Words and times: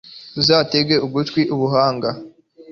uzatege 0.41 0.95
ugutwi 1.05 1.41
ubuhanga 1.55 2.09